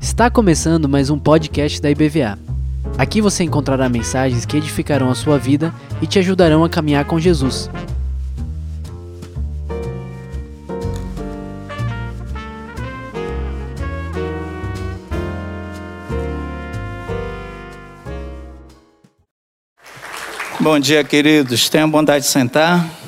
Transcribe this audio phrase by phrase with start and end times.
[0.00, 2.36] Está começando mais um podcast da IBVA.
[2.98, 5.72] Aqui você encontrará mensagens que edificarão a sua vida
[6.02, 7.70] e te ajudarão a caminhar com Jesus.
[20.58, 21.68] Bom dia, queridos.
[21.68, 23.03] Tenham bondade de sentar.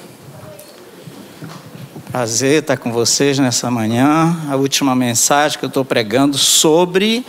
[2.16, 4.34] Prazer estar com vocês nessa manhã.
[4.48, 7.26] A última mensagem que eu estou pregando sobre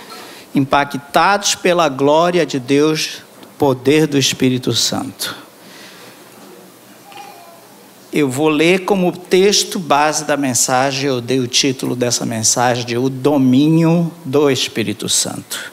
[0.56, 3.22] impactados pela glória de Deus,
[3.58, 5.36] poder do Espírito Santo.
[8.14, 12.98] Eu vou ler como texto base da mensagem, eu dei o título dessa mensagem de
[12.98, 15.70] O Domínio do Espírito Santo.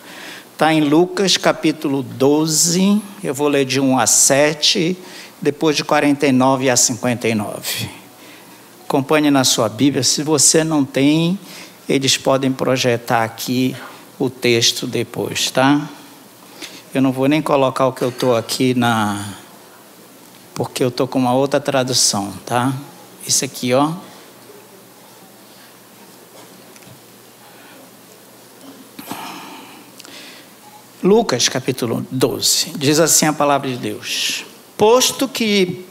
[0.52, 4.98] Está em Lucas capítulo 12, eu vou ler de 1 a 7,
[5.40, 8.03] depois de 49 a 59.
[8.86, 11.38] Acompanhe na sua Bíblia, se você não tem,
[11.88, 13.74] eles podem projetar aqui
[14.18, 15.88] o texto depois, tá?
[16.92, 19.34] Eu não vou nem colocar o que eu estou aqui na.
[20.54, 22.72] Porque eu estou com uma outra tradução, tá?
[23.26, 23.92] Isso aqui, ó.
[31.02, 34.44] Lucas capítulo 12, diz assim a palavra de Deus:
[34.76, 35.84] Posto que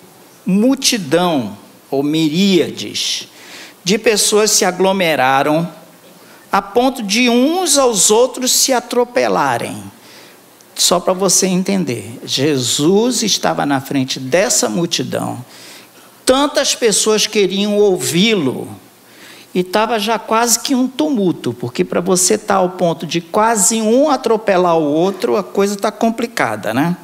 [0.46, 1.58] multidão
[1.94, 3.28] ou miríades
[3.84, 5.70] de pessoas se aglomeraram
[6.52, 9.84] a ponto de uns aos outros se atropelarem.
[10.76, 15.44] Só para você entender, Jesus estava na frente dessa multidão,
[16.26, 18.68] tantas pessoas queriam ouvi-lo,
[19.54, 23.22] e estava já quase que um tumulto, porque para você estar tá ao ponto de
[23.22, 26.98] quase um atropelar o outro, a coisa está complicada, né?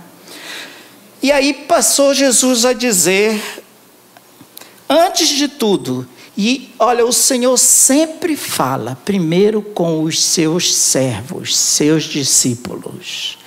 [1.22, 3.40] E aí passou Jesus a dizer,
[4.90, 12.06] antes de tudo, e olha, o Senhor sempre fala primeiro com os seus servos, seus
[12.06, 13.38] discípulos.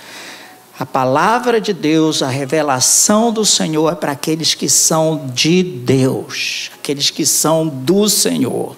[0.79, 6.71] A palavra de Deus, a revelação do Senhor é para aqueles que são de Deus,
[6.75, 8.77] aqueles que são do Senhor.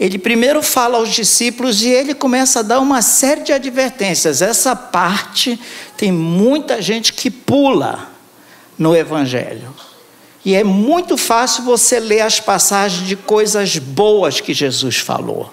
[0.00, 4.42] Ele primeiro fala aos discípulos e ele começa a dar uma série de advertências.
[4.42, 5.58] Essa parte
[5.96, 8.08] tem muita gente que pula
[8.76, 9.72] no Evangelho.
[10.44, 15.52] E é muito fácil você ler as passagens de coisas boas que Jesus falou.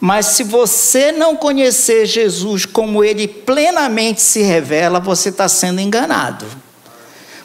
[0.00, 6.46] Mas se você não conhecer Jesus como ele plenamente se revela, você está sendo enganado.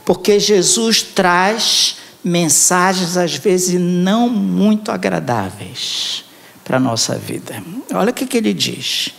[0.04, 6.24] Porque Jesus traz mensagens, às vezes, não muito agradáveis
[6.64, 7.62] para a nossa vida.
[7.94, 9.10] Olha o que, que ele diz.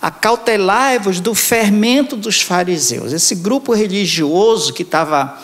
[0.00, 3.12] Acautelai-vos do fermento dos fariseus.
[3.12, 5.40] Esse grupo religioso que estava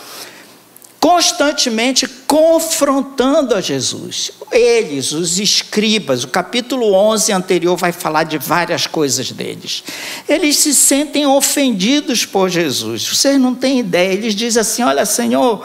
[1.01, 4.31] constantemente confrontando a Jesus.
[4.51, 9.85] Eles, os escribas, o capítulo 11 anterior vai falar de várias coisas deles.
[10.29, 13.07] Eles se sentem ofendidos por Jesus.
[13.07, 14.13] Vocês não têm ideia.
[14.13, 15.65] Eles dizem assim: Olha, Senhor,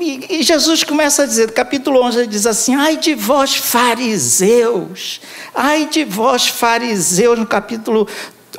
[0.00, 5.20] e, Jesus começa a dizer, capítulo 11, ele diz assim: Ai de vós, fariseus,
[5.54, 8.06] ai de vós, fariseus, no capítulo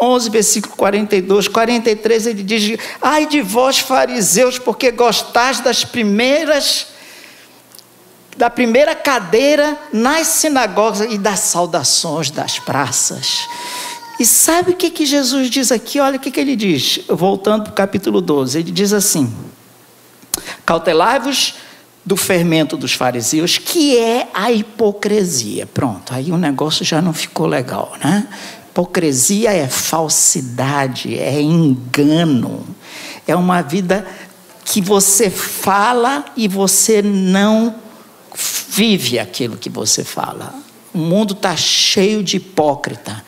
[0.01, 6.87] 11, versículo 42, 43, ele diz: Ai de vós, fariseus, porque gostais das primeiras,
[8.37, 13.47] da primeira cadeira nas sinagogas e das saudações das praças.
[14.19, 15.99] E sabe o que, que Jesus diz aqui?
[15.99, 19.33] Olha o que, que ele diz, voltando para o capítulo 12, ele diz assim.
[20.65, 21.55] Cautelai-vos
[22.05, 25.65] do fermento dos fariseus, que é a hipocrisia.
[25.67, 28.27] Pronto, aí o negócio já não ficou legal, né?
[28.79, 32.65] Hipocrisia é falsidade, é engano,
[33.27, 34.07] é uma vida
[34.63, 37.75] que você fala e você não
[38.69, 40.53] vive aquilo que você fala.
[40.93, 43.21] O mundo está cheio de hipócrita.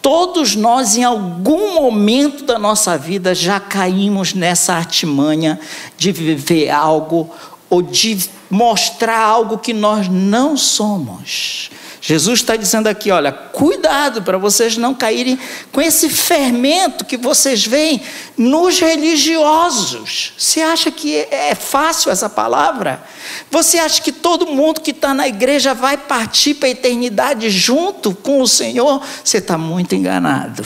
[0.00, 5.60] Todos nós, em algum momento da nossa vida, já caímos nessa artimanha
[5.98, 7.30] de viver algo
[7.68, 11.70] ou de mostrar algo que nós não somos.
[12.06, 15.38] Jesus está dizendo aqui: olha, cuidado para vocês não caírem
[15.72, 18.02] com esse fermento que vocês veem
[18.36, 20.34] nos religiosos.
[20.36, 23.02] Você acha que é fácil essa palavra?
[23.50, 28.14] Você acha que todo mundo que está na igreja vai partir para a eternidade junto
[28.14, 29.00] com o Senhor?
[29.24, 30.62] Você está muito enganado.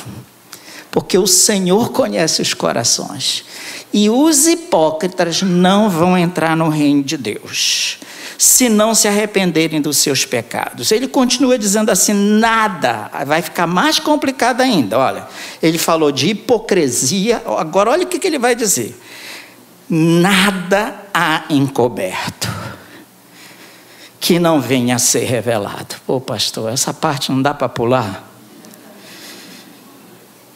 [0.91, 3.45] Porque o Senhor conhece os corações.
[3.93, 7.99] E os hipócritas não vão entrar no reino de Deus
[8.41, 10.93] se não se arrependerem dos seus pecados.
[10.93, 14.97] Ele continua dizendo assim: nada, vai ficar mais complicado ainda.
[14.97, 15.27] Olha,
[15.61, 18.97] ele falou de hipocrisia, agora olha o que ele vai dizer:
[19.91, 22.49] nada há encoberto.
[24.21, 25.97] que não venha a ser revelado.
[26.07, 28.29] Ô pastor, essa parte não dá para pular.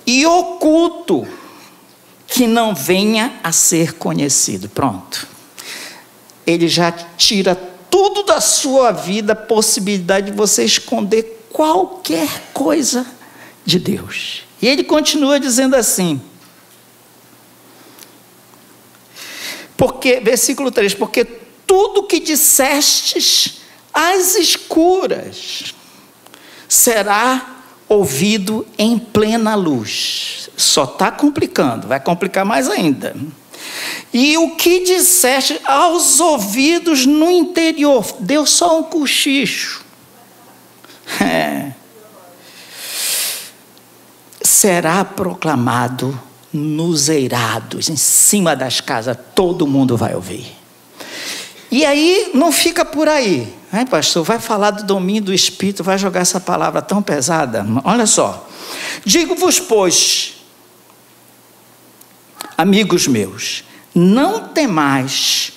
[0.06, 1.26] E oculto
[2.26, 4.68] que não venha a ser conhecido.
[4.68, 5.28] Pronto.
[6.46, 7.54] Ele já tira
[7.92, 13.06] tudo da sua vida, a possibilidade de você esconder qualquer coisa
[13.66, 14.44] de Deus.
[14.62, 16.18] E ele continua dizendo assim:
[19.76, 21.22] Porque, versículo 3: Porque
[21.66, 23.58] tudo que dissestes
[23.92, 25.74] às escuras
[26.66, 30.48] será ouvido em plena luz.
[30.56, 33.14] Só está complicando, vai complicar mais ainda.
[34.12, 39.82] E o que disseste aos ouvidos no interior, deu só um cochicho.
[41.20, 41.72] É.
[44.40, 46.18] Será proclamado
[46.52, 50.56] nos eirados, em cima das casas, todo mundo vai ouvir.
[51.70, 54.22] E aí não fica por aí, né, pastor?
[54.22, 57.66] Vai falar do domínio do Espírito, vai jogar essa palavra tão pesada.
[57.82, 58.46] Olha só.
[59.04, 60.34] Digo-vos, pois,
[62.58, 65.52] amigos meus, não temais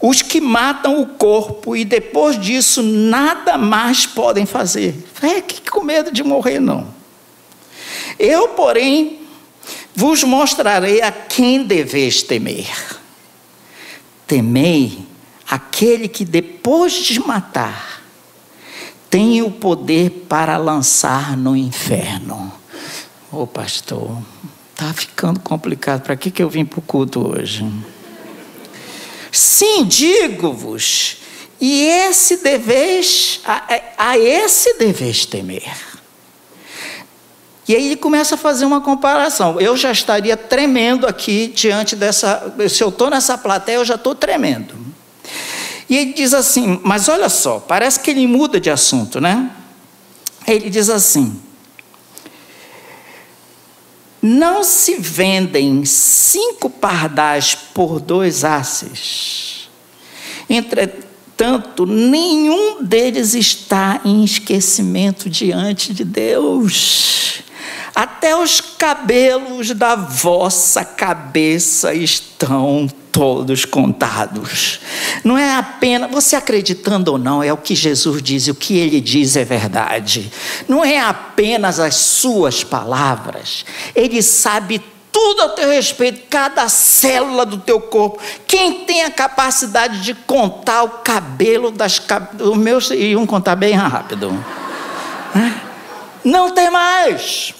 [0.00, 4.94] os que matam o corpo e depois disso nada mais podem fazer.
[5.20, 6.88] É que com medo de morrer, não.
[8.18, 9.20] Eu, porém,
[9.94, 12.98] vos mostrarei a quem deveis temer.
[14.26, 15.06] Temei
[15.48, 18.00] aquele que depois de matar
[19.10, 22.52] tem o poder para lançar no inferno.
[23.30, 24.16] Ô pastor,
[24.80, 26.02] está ficando complicado.
[26.02, 27.70] Para que, que eu vim para o culto hoje?
[29.30, 31.18] Sim, digo-vos,
[31.60, 33.62] e esse deveis, a,
[33.98, 35.70] a esse deveis temer.
[37.68, 39.60] E aí ele começa a fazer uma comparação.
[39.60, 42.52] Eu já estaria tremendo aqui diante dessa.
[42.68, 44.74] Se eu estou nessa plateia, eu já estou tremendo.
[45.88, 49.50] E ele diz assim: Mas olha só, parece que ele muda de assunto, né?
[50.48, 51.40] Ele diz assim:
[54.22, 59.68] Não se vendem cinco pardais por dois asses.
[60.48, 67.42] Entretanto, nenhum deles está em esquecimento diante de Deus
[67.94, 74.80] até os cabelos da vossa cabeça estão todos contados.
[75.24, 78.78] Não é apenas, você acreditando ou não, é o que Jesus diz, e o que
[78.78, 80.30] ele diz é verdade.
[80.68, 83.64] Não é apenas as suas palavras,
[83.94, 88.20] ele sabe tudo a teu respeito, cada célula do teu corpo.
[88.46, 92.00] Quem tem a capacidade de contar o cabelo das
[92.40, 94.32] os meus iam contar bem rápido.
[96.24, 97.54] Não tem mais.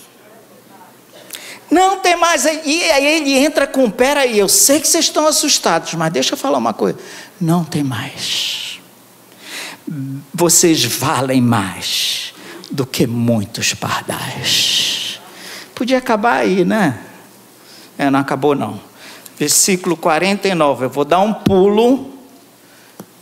[1.70, 2.44] Não tem mais.
[2.44, 6.38] E aí ele entra com: peraí, eu sei que vocês estão assustados, mas deixa eu
[6.38, 6.98] falar uma coisa.
[7.40, 8.80] Não tem mais.
[10.34, 12.34] Vocês valem mais
[12.70, 15.20] do que muitos pardais.
[15.74, 16.98] Podia acabar aí, né?
[17.96, 18.80] É, não acabou não.
[19.38, 20.86] Versículo 49.
[20.86, 22.12] Eu vou dar um pulo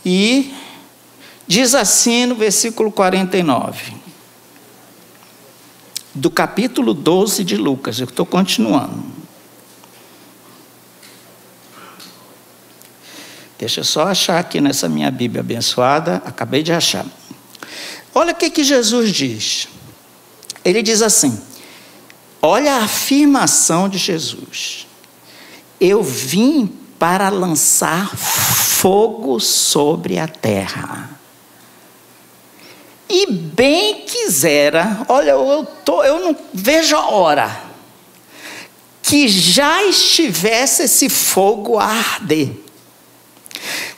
[0.05, 0.53] e
[1.47, 4.08] diz assim no versículo 49
[6.13, 7.99] do capítulo 12 de Lucas.
[7.99, 9.03] Eu estou continuando.
[13.57, 16.21] Deixa eu só achar aqui nessa minha Bíblia abençoada.
[16.25, 17.05] Acabei de achar.
[18.15, 19.67] Olha o que, que Jesus diz.
[20.63, 21.39] Ele diz assim:
[22.41, 24.87] olha a afirmação de Jesus.
[25.79, 31.18] Eu vim para lançar fogo sobre a terra.
[33.09, 37.69] E bem quisera, olha, eu, tô, eu não vejo a hora
[39.01, 42.51] que já estivesse esse fogo a arder.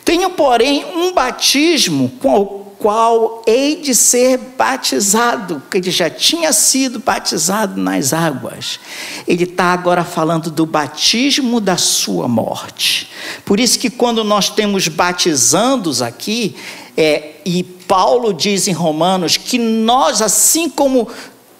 [0.05, 6.51] Tenho, porém, um batismo com o qual hei de ser batizado, porque ele já tinha
[6.51, 8.79] sido batizado nas águas.
[9.27, 13.11] Ele está agora falando do batismo da sua morte.
[13.45, 16.55] Por isso que quando nós temos batizandos aqui,
[16.95, 21.07] é, e Paulo diz em Romanos que nós, assim como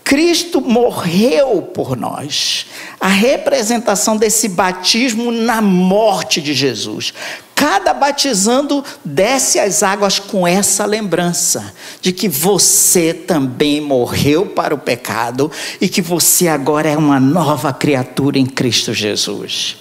[0.03, 2.65] Cristo morreu por nós,
[2.99, 7.13] a representação desse batismo na morte de Jesus.
[7.55, 14.79] Cada batizando desce as águas com essa lembrança de que você também morreu para o
[14.79, 19.80] pecado e que você agora é uma nova criatura em Cristo Jesus.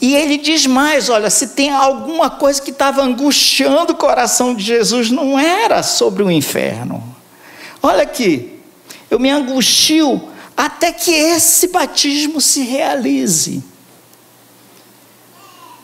[0.00, 4.64] E ele diz mais: olha, se tem alguma coisa que estava angustiando o coração de
[4.64, 7.02] Jesus, não era sobre o inferno.
[7.82, 8.58] Olha aqui,
[9.10, 13.62] eu me angustio até que esse batismo se realize.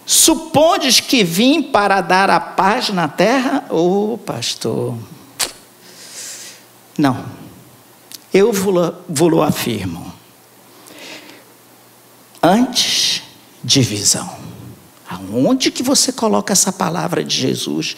[0.05, 3.65] Supondes que vim para dar a paz na terra?
[3.69, 4.97] Ô oh, pastor.
[6.97, 7.25] Não.
[8.33, 10.15] Eu vos afirmo.
[12.41, 13.06] Antes,
[13.67, 14.31] divisão.
[15.09, 17.97] Aonde que você coloca essa palavra de Jesus?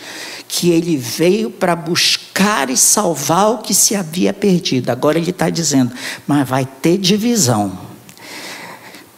[0.49, 4.91] Que ele veio para buscar e salvar o que se havia perdido.
[4.91, 5.93] Agora ele está dizendo,
[6.27, 7.87] mas vai ter divisão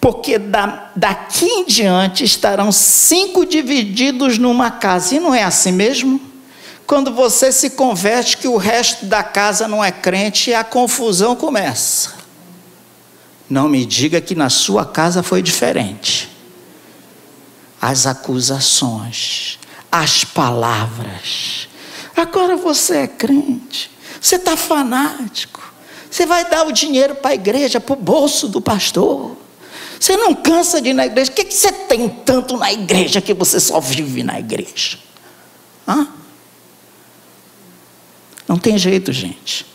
[0.00, 5.14] porque da, daqui em diante estarão cinco divididos numa casa.
[5.14, 6.19] E não é assim mesmo?
[6.87, 12.14] Quando você se converte, que o resto da casa não é crente, a confusão começa.
[13.49, 16.30] Não me diga que na sua casa foi diferente.
[17.81, 19.59] As acusações,
[19.91, 21.69] as palavras.
[22.17, 25.73] Agora você é crente, você está fanático,
[26.11, 29.37] você vai dar o dinheiro para a igreja, para o bolso do pastor.
[29.99, 31.31] Você não cansa de ir na igreja?
[31.31, 34.99] O que, que você tem tanto na igreja que você só vive na igreja?
[35.87, 36.09] Hã?
[38.49, 39.67] Não tem jeito, gente.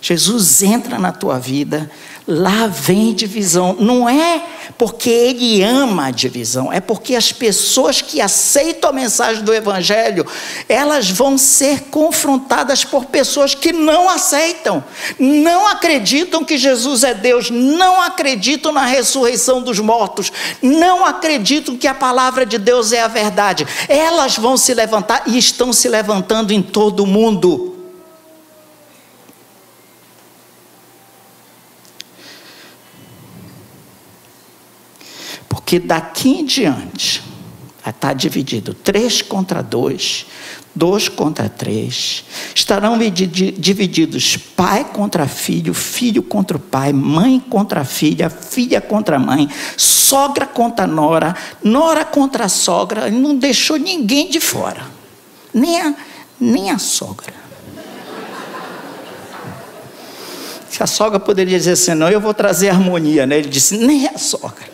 [0.00, 1.90] Jesus entra na tua vida
[2.26, 3.76] lá vem divisão.
[3.78, 4.42] Não é
[4.78, 10.26] porque ele ama a divisão, é porque as pessoas que aceitam a mensagem do Evangelho,
[10.68, 14.82] elas vão ser confrontadas por pessoas que não aceitam,
[15.18, 21.86] não acreditam que Jesus é Deus, não acreditam na ressurreição dos mortos, não acreditam que
[21.86, 23.66] a palavra de Deus é a verdade.
[23.88, 27.71] Elas vão se levantar e estão se levantando em todo o mundo.
[35.72, 37.22] Que daqui em diante
[37.82, 40.26] estar dividido três contra dois,
[40.74, 42.24] dois contra três.
[42.54, 49.48] Estarão divididos pai contra filho, filho contra o pai, mãe contra filha, filha contra mãe,
[49.74, 53.06] sogra contra nora, nora contra sogra.
[53.06, 54.82] Ele não deixou ninguém de fora,
[55.54, 55.94] nem a,
[56.38, 57.32] nem a sogra.
[60.68, 63.38] Se a sogra poderia dizer assim, não, eu vou trazer harmonia, né?
[63.38, 64.71] Ele disse, nem a sogra.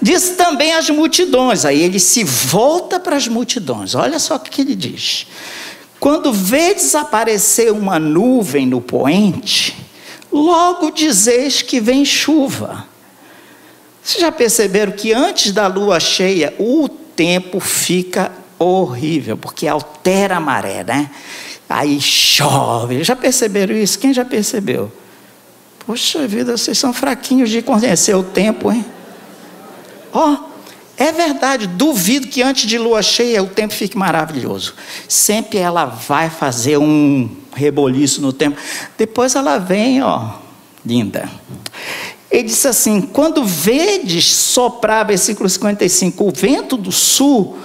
[0.00, 1.64] Diz também as multidões.
[1.64, 3.94] Aí ele se volta para as multidões.
[3.94, 5.26] Olha só o que ele diz.
[5.98, 9.74] Quando vê desaparecer uma nuvem no poente,
[10.30, 12.86] logo dizeis que vem chuva.
[14.02, 20.40] Vocês já perceberam que antes da lua cheia, o tempo fica horrível, porque altera a
[20.40, 21.10] maré, né?
[21.68, 23.02] Aí chove.
[23.02, 23.98] Já perceberam isso?
[23.98, 24.92] Quem já percebeu?
[25.86, 28.84] Poxa vida, vocês são fraquinhos de conhecer o tempo, hein?
[30.14, 30.54] Ó, oh,
[30.96, 34.74] é verdade, duvido que antes de lua cheia o tempo fique maravilhoso.
[35.08, 38.56] Sempre ela vai fazer um reboliço no tempo.
[38.96, 40.34] Depois ela vem, ó,
[40.86, 41.28] linda.
[42.30, 47.58] Ele disse assim: quando vedes soprar, versículo 55, o vento do sul,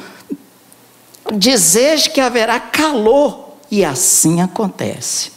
[1.31, 5.31] dizeis que haverá calor, e assim acontece.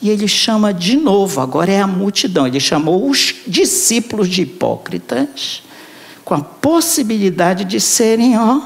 [0.00, 5.62] E ele chama de novo, agora é a multidão, ele chamou os discípulos de hipócritas
[6.28, 8.60] com a possibilidade de serem, ó,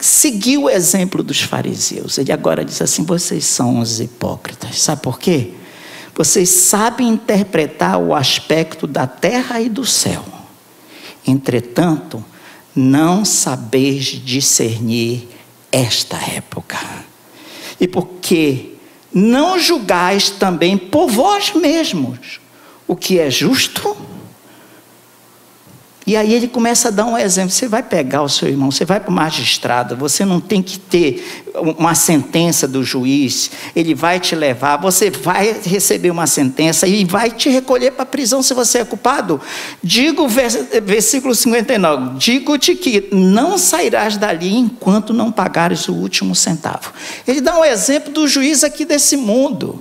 [0.00, 2.16] seguir o exemplo dos fariseus.
[2.16, 4.80] Ele agora diz assim: vocês são os hipócritas.
[4.80, 5.50] Sabe por quê?
[6.14, 10.24] Vocês sabem interpretar o aspecto da terra e do céu.
[11.26, 12.24] Entretanto,
[12.74, 15.28] não sabeis discernir
[15.70, 16.78] esta época.
[17.78, 18.72] E porque
[19.12, 22.40] não julgais também por vós mesmos
[22.88, 24.08] o que é justo
[26.10, 27.52] e aí ele começa a dar um exemplo.
[27.52, 30.76] Você vai pegar o seu irmão, você vai para o magistrado, você não tem que
[30.76, 37.04] ter uma sentença do juiz, ele vai te levar, você vai receber uma sentença e
[37.04, 39.40] vai te recolher para a prisão se você é culpado.
[39.84, 46.92] Digo, versículo 59, digo-te que não sairás dali enquanto não pagares o último centavo.
[47.24, 49.80] Ele dá um exemplo do juiz aqui desse mundo.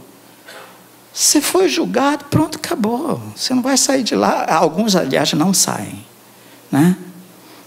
[1.12, 3.20] Você foi julgado, pronto, acabou.
[3.36, 4.46] Você não vai sair de lá.
[4.48, 6.08] Alguns, aliás, não saem
[6.72, 6.96] né?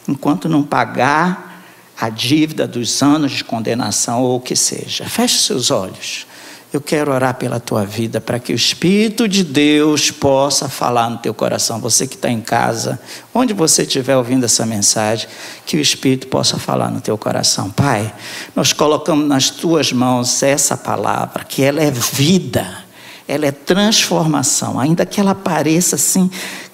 [0.08, 1.64] enquanto não pagar
[2.00, 5.04] a dívida dos anos de condenação ou o que seja.
[5.04, 6.26] Feche seus olhos.
[6.72, 11.18] Eu quero orar pela tua vida para que o Espírito de Deus possa falar no
[11.18, 11.78] teu coração.
[11.80, 12.98] Você que está em casa,
[13.34, 15.28] onde você estiver ouvindo essa mensagem,
[15.66, 17.70] que o Espírito possa falar no teu coração.
[17.70, 18.12] Pai,
[18.56, 22.66] nós colocamos nas tuas mãos essa palavra, que ela é vida,
[23.28, 26.30] ela é transformação, ainda que ela pareça assim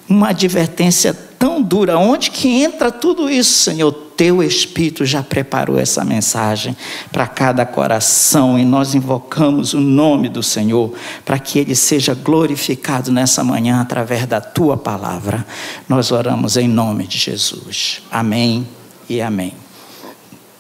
[0.08, 1.98] uma advertência tão dura.
[1.98, 4.08] Onde que entra tudo isso, Senhor?
[4.18, 6.76] teu Espírito já preparou essa mensagem
[7.12, 10.92] para cada coração e nós invocamos o nome do Senhor
[11.24, 15.46] para que ele seja glorificado nessa manhã através da tua palavra.
[15.88, 18.02] Nós oramos em nome de Jesus.
[18.10, 18.66] Amém
[19.08, 19.54] e amém.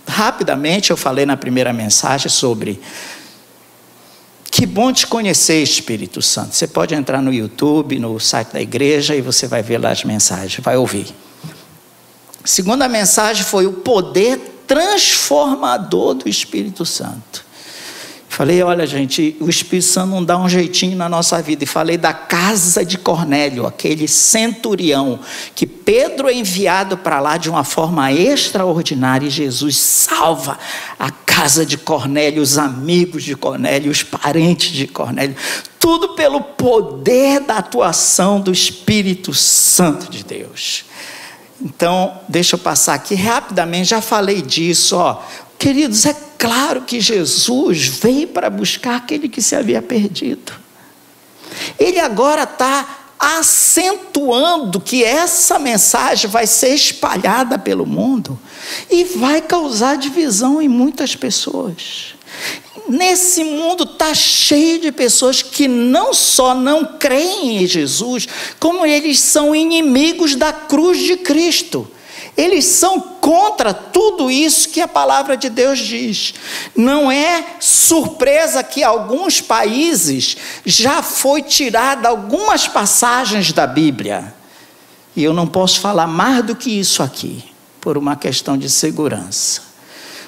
[0.06, 2.80] Rapidamente eu falei na primeira mensagem sobre
[4.58, 6.52] que bom te conhecer, Espírito Santo.
[6.52, 10.02] Você pode entrar no YouTube, no site da igreja e você vai ver lá as
[10.02, 11.14] mensagens, vai ouvir.
[12.44, 17.46] Segunda mensagem foi o poder transformador do Espírito Santo.
[18.28, 21.64] Falei, olha, gente, o Espírito Santo não dá um jeitinho na nossa vida.
[21.64, 25.18] E falei da casa de Cornélio, aquele centurião,
[25.54, 30.58] que Pedro é enviado para lá de uma forma extraordinária e Jesus salva
[30.98, 35.34] a casa de Cornélio, os amigos de Cornélio, os parentes de Cornélio.
[35.80, 40.84] Tudo pelo poder da atuação do Espírito Santo de Deus.
[41.60, 45.20] Então, deixa eu passar aqui rapidamente, já falei disso, ó.
[45.58, 50.52] Queridos, é claro que Jesus veio para buscar aquele que se havia perdido.
[51.78, 58.38] Ele agora está acentuando que essa mensagem vai ser espalhada pelo mundo
[58.88, 62.14] e vai causar divisão em muitas pessoas.
[62.88, 68.28] Nesse mundo está cheio de pessoas que não só não creem em Jesus,
[68.60, 71.90] como eles são inimigos da cruz de Cristo.
[72.38, 76.34] Eles são contra tudo isso que a palavra de Deus diz.
[76.76, 84.32] Não é surpresa que alguns países já foi tirada algumas passagens da Bíblia.
[85.16, 87.44] E eu não posso falar mais do que isso aqui,
[87.80, 89.62] por uma questão de segurança.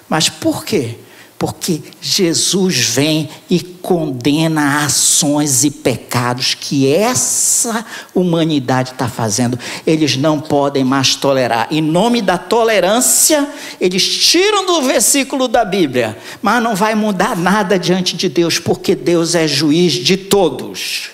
[0.09, 0.99] Mas por quê?
[1.40, 7.82] Porque Jesus vem e condena ações e pecados que essa
[8.14, 9.59] humanidade está fazendo.
[9.87, 11.66] Eles não podem mais tolerar.
[11.70, 13.49] Em nome da tolerância,
[13.80, 18.94] eles tiram do versículo da Bíblia, mas não vai mudar nada diante de Deus, porque
[18.94, 21.12] Deus é juiz de todos.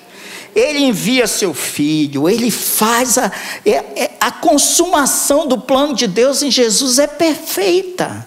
[0.57, 3.31] Ele envia seu filho, ele faz a,
[3.65, 8.27] é, é, a consumação do plano de Deus em Jesus é perfeita.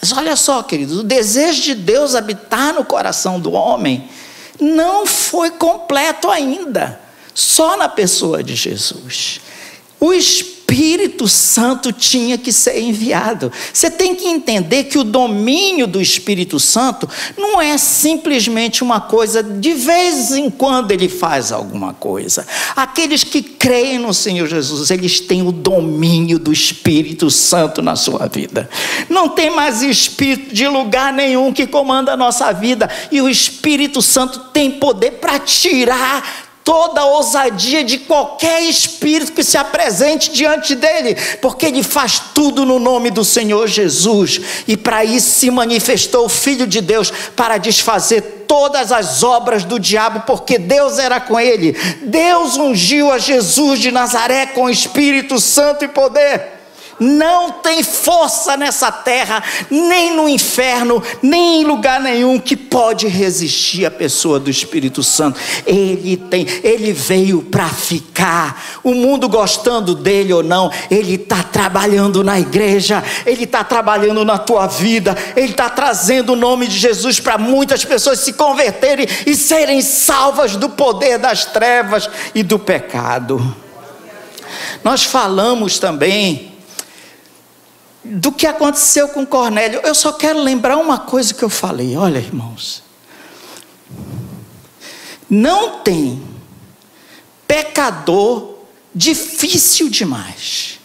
[0.00, 4.08] Mas olha só, queridos, o desejo de Deus habitar no coração do homem
[4.60, 7.00] não foi completo ainda,
[7.34, 9.40] só na pessoa de Jesus.
[9.98, 13.50] O Espírito Santo tinha que ser enviado.
[13.72, 19.42] Você tem que entender que o domínio do Espírito Santo não é simplesmente uma coisa,
[19.42, 22.46] de vez em quando ele faz alguma coisa.
[22.74, 28.26] Aqueles que creem no Senhor Jesus, eles têm o domínio do Espírito Santo na sua
[28.26, 28.68] vida.
[29.08, 34.02] Não tem mais espírito de lugar nenhum que comanda a nossa vida, e o Espírito
[34.02, 40.74] Santo tem poder para tirar toda a ousadia de qualquer espírito que se apresente diante
[40.74, 46.24] dele, porque ele faz tudo no nome do Senhor Jesus, e para isso se manifestou
[46.26, 51.38] o Filho de Deus para desfazer todas as obras do diabo, porque Deus era com
[51.38, 51.72] ele.
[52.02, 56.55] Deus ungiu a Jesus de Nazaré com Espírito Santo e poder.
[56.98, 63.84] Não tem força nessa terra, nem no inferno, nem em lugar nenhum que pode resistir
[63.84, 65.38] à pessoa do Espírito Santo.
[65.66, 68.80] Ele tem, ele veio para ficar.
[68.82, 74.38] O mundo gostando dele ou não, ele está trabalhando na igreja, ele está trabalhando na
[74.38, 79.36] tua vida, ele está trazendo o nome de Jesus para muitas pessoas se converterem e
[79.36, 83.54] serem salvas do poder das trevas e do pecado.
[84.82, 86.55] Nós falamos também
[88.12, 89.80] do que aconteceu com Cornélio.
[89.82, 91.96] Eu só quero lembrar uma coisa que eu falei.
[91.96, 92.82] Olha, irmãos.
[95.28, 96.22] Não tem
[97.46, 98.54] pecador
[98.94, 100.78] difícil demais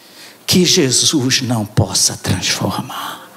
[0.45, 3.29] que Jesus não possa transformar.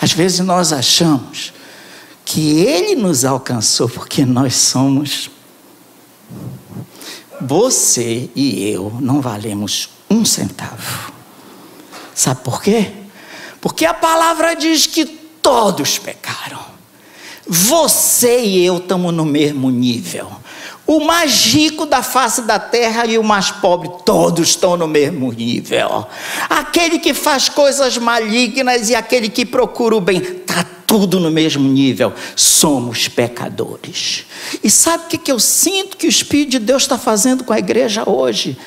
[0.00, 1.52] Às vezes nós achamos
[2.24, 5.30] que Ele nos alcançou porque nós somos
[7.40, 11.12] você e eu não valemos um centavo.
[12.14, 12.92] Sabe por quê?
[13.60, 16.60] Porque a palavra diz que todos pecaram.
[17.46, 20.30] Você e eu estamos no mesmo nível.
[20.86, 25.32] O mais rico da face da terra e o mais pobre, todos estão no mesmo
[25.32, 26.06] nível.
[26.48, 31.68] Aquele que faz coisas malignas e aquele que procura o bem, está tudo no mesmo
[31.68, 32.12] nível.
[32.34, 34.24] Somos pecadores.
[34.60, 37.60] E sabe o que, eu sinto que o Espírito de Deus está fazendo com a
[37.60, 38.58] igreja hoje?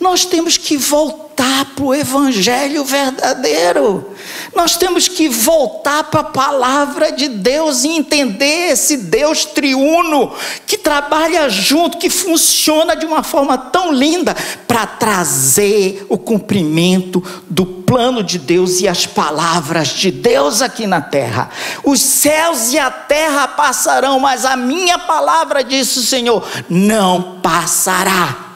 [0.00, 4.10] Nós temos que voltar voltar para o Evangelho verdadeiro.
[4.54, 10.32] Nós temos que voltar para a palavra de Deus e entender esse Deus triuno
[10.66, 14.36] que trabalha junto, que funciona de uma forma tão linda
[14.68, 21.00] para trazer o cumprimento do plano de Deus e as palavras de Deus aqui na
[21.00, 21.48] terra.
[21.82, 28.49] Os céus e a terra passarão, mas a minha palavra, disse o Senhor, não passará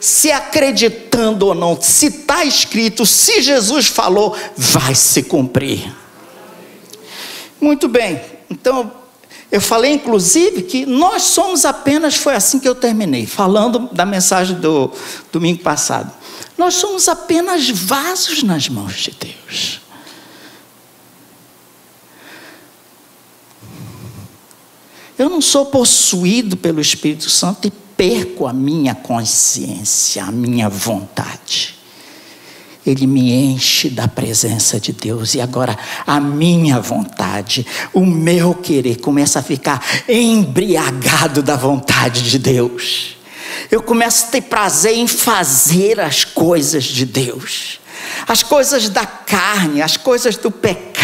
[0.00, 5.94] se acreditando ou não, se está escrito, se Jesus falou, vai se cumprir.
[7.60, 8.92] Muito bem, então
[9.50, 14.56] eu falei inclusive que nós somos apenas, foi assim que eu terminei, falando da mensagem
[14.56, 14.92] do
[15.32, 16.12] domingo passado.
[16.56, 19.80] Nós somos apenas vasos nas mãos de Deus.
[25.18, 31.74] Eu não sou possuído pelo Espírito Santo e perco a minha consciência, a minha vontade.
[32.86, 39.00] Ele me enche da presença de Deus e agora a minha vontade, o meu querer
[39.00, 43.16] começa a ficar embriagado da vontade de Deus.
[43.68, 47.80] Eu começo a ter prazer em fazer as coisas de Deus.
[48.26, 50.97] As coisas da carne, as coisas do pecado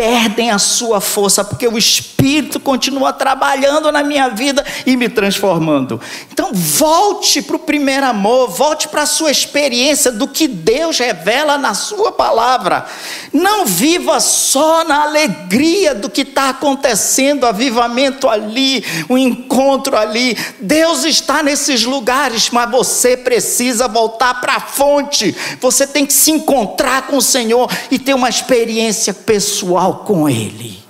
[0.00, 6.00] perdem a sua força, porque o Espírito continua trabalhando na minha vida e me transformando.
[6.32, 11.58] Então, volte para o primeiro amor, volte para a sua experiência do que Deus revela
[11.58, 12.86] na Sua palavra.
[13.32, 20.36] Não viva só na alegria do que está acontecendo, avivamento ali, o encontro ali.
[20.60, 25.36] Deus está nesses lugares, mas você precisa voltar para a fonte.
[25.60, 30.82] Você tem que se encontrar com o Senhor e ter uma experiência pessoal com Ele.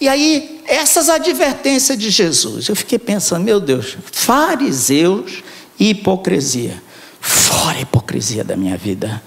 [0.00, 5.42] E aí, essas advertências de Jesus, eu fiquei pensando, meu Deus, fariseus
[5.78, 6.82] e hipocrisia.
[7.20, 9.22] Fora a hipocrisia da minha vida.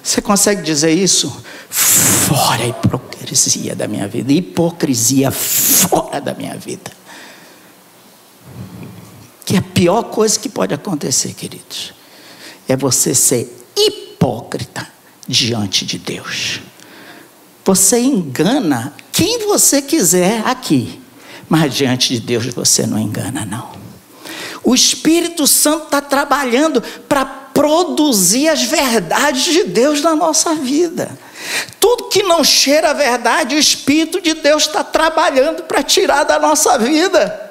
[0.00, 1.28] Você consegue dizer isso?
[1.68, 4.32] Fora a hipocrisia da minha vida.
[4.32, 6.90] Hipocrisia fora da minha vida.
[9.44, 11.92] Que é a pior coisa que pode acontecer, queridos,
[12.68, 14.91] é você ser hipócrita
[15.26, 16.60] diante de Deus.
[17.64, 21.00] Você engana quem você quiser aqui,
[21.48, 23.72] mas diante de Deus você não engana, não.
[24.64, 31.10] O Espírito Santo está trabalhando para produzir as verdades de Deus na nossa vida.
[31.80, 36.38] Tudo que não cheira a verdade, o Espírito de Deus está trabalhando para tirar da
[36.38, 37.50] nossa vida.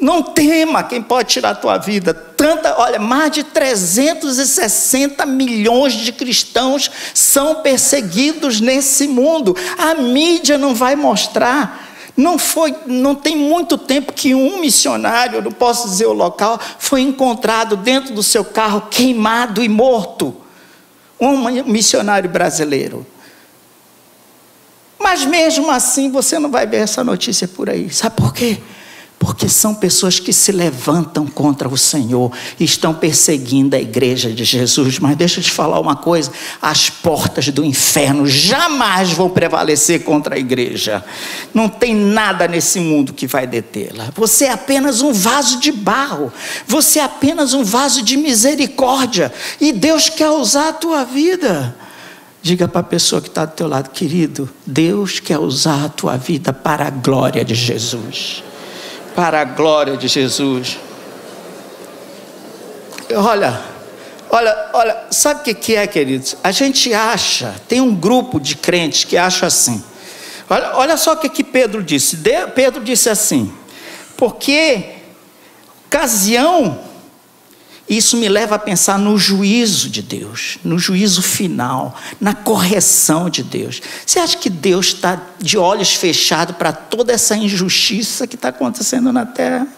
[0.00, 2.12] Não tema quem pode tirar a tua vida.
[2.12, 9.56] Tanta, olha, mais de 360 milhões de cristãos são perseguidos nesse mundo.
[9.78, 11.92] A mídia não vai mostrar.
[12.16, 17.00] Não foi, não tem muito tempo que um missionário, não posso dizer o local, foi
[17.00, 20.36] encontrado dentro do seu carro queimado e morto.
[21.20, 23.06] Um missionário brasileiro.
[24.98, 27.90] Mas mesmo assim você não vai ver essa notícia por aí.
[27.90, 28.60] Sabe por quê?
[29.24, 34.44] Porque são pessoas que se levantam contra o Senhor e estão perseguindo a igreja de
[34.44, 34.98] Jesus.
[34.98, 40.34] Mas deixa eu te falar uma coisa: as portas do inferno jamais vão prevalecer contra
[40.34, 41.02] a igreja.
[41.54, 44.10] Não tem nada nesse mundo que vai detê-la.
[44.14, 46.30] Você é apenas um vaso de barro,
[46.66, 49.32] você é apenas um vaso de misericórdia.
[49.58, 51.74] E Deus quer usar a tua vida.
[52.42, 56.18] Diga para a pessoa que está do teu lado, querido, Deus quer usar a tua
[56.18, 58.44] vida para a glória de Jesus
[59.14, 60.78] para a glória de Jesus.
[63.14, 63.60] Olha,
[64.30, 66.36] olha, olha, sabe o que é, queridos?
[66.42, 69.82] A gente acha, tem um grupo de crentes que acha assim.
[70.48, 72.18] Olha, olha só o que, que Pedro disse.
[72.54, 73.52] Pedro disse assim:
[74.16, 74.96] porque
[75.86, 76.78] ocasião
[77.88, 83.42] isso me leva a pensar no juízo de Deus, no juízo final, na correção de
[83.42, 83.82] Deus.
[84.06, 89.12] Você acha que Deus está de olhos fechados para toda essa injustiça que está acontecendo
[89.12, 89.68] na terra?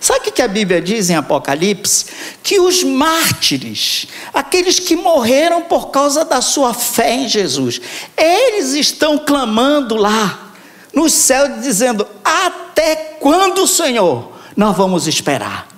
[0.00, 2.06] Sabe o que a Bíblia diz em Apocalipse?
[2.42, 7.80] Que os mártires, aqueles que morreram por causa da sua fé em Jesus,
[8.16, 10.52] eles estão clamando lá
[10.92, 15.75] no céu, dizendo: Até quando, Senhor, nós vamos esperar?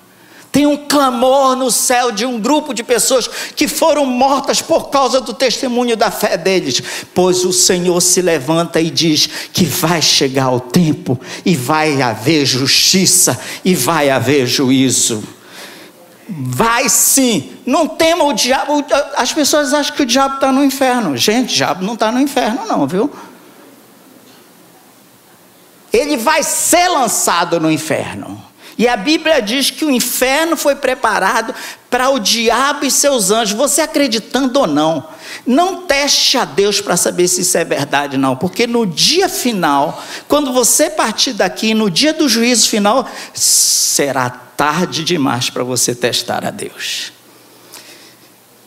[0.51, 5.21] Tem um clamor no céu de um grupo de pessoas que foram mortas por causa
[5.21, 6.83] do testemunho da fé deles,
[7.15, 12.47] pois o Senhor se levanta e diz que vai chegar o tempo e vai haver
[12.47, 15.23] justiça e vai haver juízo.
[16.31, 18.85] Vai sim, não tema o diabo.
[19.17, 21.17] As pessoas acham que o diabo está no inferno.
[21.17, 23.11] Gente, o diabo não está no inferno, não, viu?
[25.93, 28.48] Ele vai ser lançado no inferno.
[28.79, 31.53] E a Bíblia diz que o inferno foi preparado
[31.91, 35.09] para o diabo e seus anjos, você acreditando ou não.
[35.45, 40.01] Não teste a Deus para saber se isso é verdade, não, porque no dia final,
[40.29, 46.45] quando você partir daqui, no dia do juízo final, será tarde demais para você testar
[46.45, 47.13] a Deus.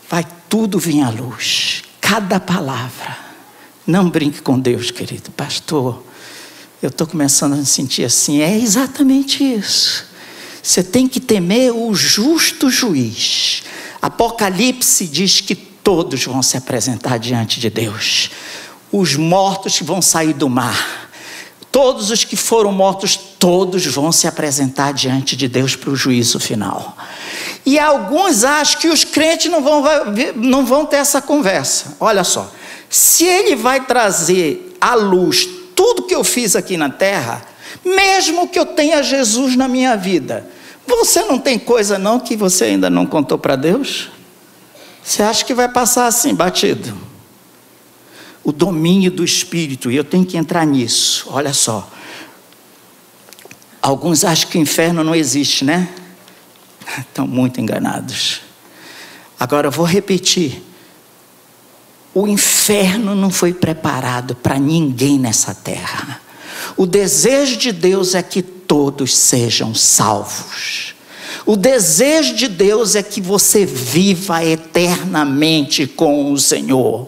[0.09, 3.17] Vai tudo vir à luz, cada palavra.
[3.87, 6.03] Não brinque com Deus, querido pastor.
[6.81, 8.41] Eu estou começando a me sentir assim.
[8.41, 10.05] É exatamente isso.
[10.63, 13.61] Você tem que temer o justo juiz.
[14.01, 18.31] Apocalipse diz que todos vão se apresentar diante de Deus.
[18.91, 21.09] Os mortos que vão sair do mar.
[21.71, 26.39] Todos os que foram mortos, todos vão se apresentar diante de Deus para o juízo
[26.39, 26.97] final.
[27.63, 29.83] E alguns acham que os crentes não vão,
[30.35, 31.95] não vão ter essa conversa.
[31.99, 32.51] Olha só,
[32.89, 37.43] se ele vai trazer à luz tudo que eu fiz aqui na terra,
[37.83, 40.47] mesmo que eu tenha Jesus na minha vida,
[40.85, 44.11] você não tem coisa não que você ainda não contou para Deus?
[45.03, 46.95] Você acha que vai passar assim, batido?
[48.43, 51.89] O domínio do Espírito, e eu tenho que entrar nisso, olha só.
[53.81, 55.89] Alguns acham que o inferno não existe, né?
[56.99, 58.41] Estão muito enganados.
[59.39, 60.61] Agora eu vou repetir.
[62.13, 66.21] O inferno não foi preparado para ninguém nessa terra.
[66.75, 70.95] O desejo de Deus é que todos sejam salvos.
[71.45, 77.07] O desejo de Deus é que você viva eternamente com o Senhor.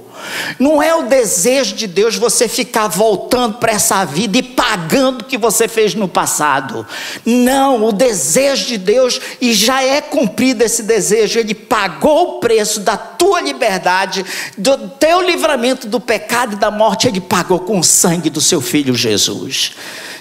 [0.60, 5.26] Não é o desejo de Deus você ficar voltando para essa vida e pagando o
[5.26, 6.86] que você fez no passado.
[7.26, 12.80] Não, o desejo de Deus, e já é cumprido esse desejo, Ele pagou o preço
[12.80, 14.26] da tua liberdade,
[14.58, 18.62] do teu livramento do pecado e da morte, Ele pagou com o sangue do seu
[18.62, 19.74] filho Jesus.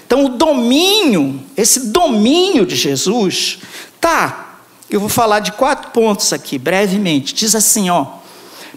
[0.05, 3.59] Então, o domínio, esse domínio de Jesus,
[3.99, 4.59] tá.
[4.89, 7.33] Eu vou falar de quatro pontos aqui, brevemente.
[7.33, 8.22] Diz assim, ó.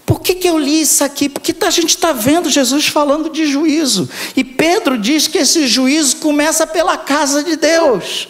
[0.07, 1.29] Por que, que eu li isso aqui?
[1.29, 4.09] Porque a gente está vendo Jesus falando de juízo.
[4.37, 8.29] E Pedro diz que esse juízo começa pela casa de Deus.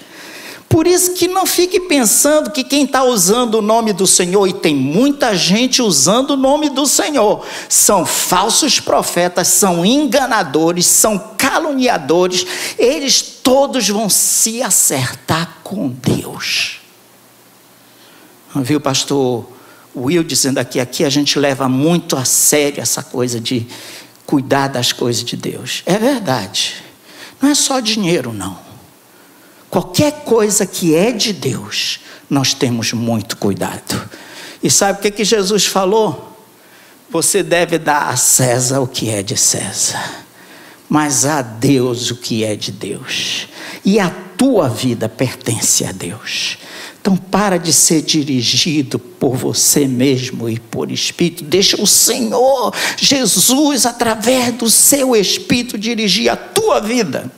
[0.71, 4.55] Por isso que não fique pensando que quem está usando o nome do Senhor, e
[4.55, 12.47] tem muita gente usando o nome do Senhor, são falsos profetas, são enganadores, são caluniadores,
[12.79, 16.81] eles todos vão se acertar com Deus.
[18.57, 19.56] Viu, pastor
[19.97, 23.67] Will dizendo aqui, aqui a gente leva muito a sério essa coisa de
[24.27, 25.83] cuidar das coisas de Deus.
[25.87, 26.75] É verdade.
[27.41, 28.59] Não é só dinheiro, não.
[29.71, 34.09] Qualquer coisa que é de Deus, nós temos muito cuidado.
[34.63, 36.37] E sabe o que, que Jesus falou?
[37.11, 40.25] Você deve dar a César o que é de César,
[40.89, 43.49] mas a Deus o que é de Deus.
[43.85, 46.59] E a tua vida pertence a Deus.
[47.07, 51.45] Então para de ser dirigido por você mesmo e por Espírito.
[51.45, 57.31] Deixa o Senhor Jesus, através do seu Espírito, dirigir a tua vida.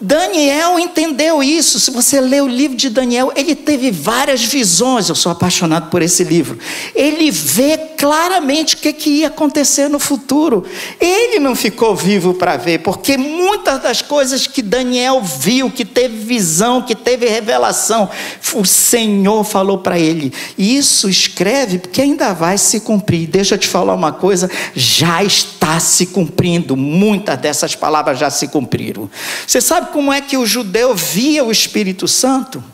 [0.00, 1.80] Daniel entendeu isso.
[1.80, 5.08] Se você lê o livro de Daniel, ele teve várias visões.
[5.08, 6.56] Eu sou apaixonado por esse livro.
[6.94, 10.64] Ele vê claramente o que, que ia acontecer no futuro.
[10.98, 16.16] Ele não ficou vivo para ver, porque muitas das coisas que Daniel viu, que teve
[16.16, 18.08] visão, que teve revelação,
[18.54, 20.32] o Senhor falou para ele.
[20.56, 23.28] E isso escreve, porque ainda vai se cumprir.
[23.28, 26.78] Deixa eu te falar uma coisa: já está se cumprindo.
[26.78, 29.10] Muitas dessas palavras já se cumpriram.
[29.46, 32.64] Você sabe como é que o judeu via o Espírito Santo?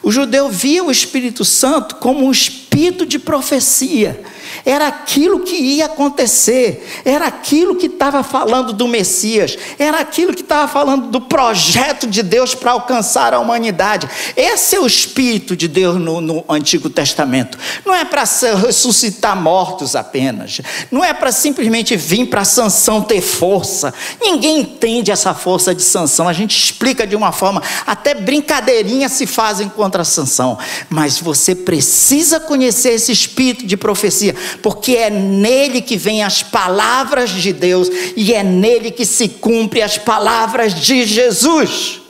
[0.00, 4.22] O judeu via o Espírito Santo como um espírito de profecia
[4.66, 10.42] era aquilo que ia acontecer, era aquilo que estava falando do Messias, era aquilo que
[10.42, 14.10] estava falando do projeto de Deus para alcançar a humanidade.
[14.36, 17.56] Esse é o Espírito de Deus no, no Antigo Testamento.
[17.84, 18.24] Não é para
[18.56, 23.94] ressuscitar mortos apenas, não é para simplesmente vir para Sansão ter força.
[24.20, 29.28] Ninguém entende essa força de Sansão, a gente explica de uma forma, até brincadeirinhas se
[29.28, 30.58] fazem contra Sansão,
[30.90, 37.30] mas você precisa conhecer esse espírito de profecia porque é nele que vem as palavras
[37.30, 42.00] de Deus e é nele que se cumpre as palavras de Jesus.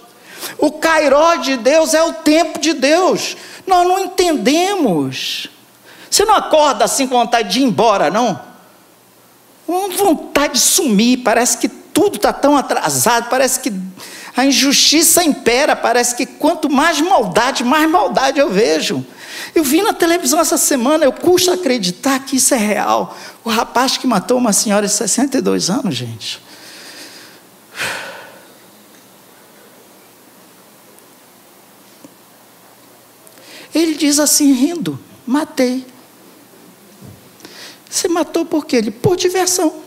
[0.58, 3.36] O Cairó de Deus é o tempo de Deus.
[3.66, 5.48] Nós não entendemos.
[6.10, 8.40] Você não acorda assim com vontade de ir embora, não?
[9.66, 13.72] Com vontade de sumir, parece que tudo está tão atrasado, parece que
[14.36, 19.04] a injustiça impera, parece que quanto mais maldade, mais maldade eu vejo.
[19.54, 23.16] Eu vi na televisão essa semana, eu custa acreditar que isso é real.
[23.44, 26.42] O rapaz que matou uma senhora de 62 anos, gente.
[33.74, 35.86] Ele diz assim, rindo: matei.
[37.88, 38.76] Você matou por quê?
[38.76, 39.85] Ele, por diversão.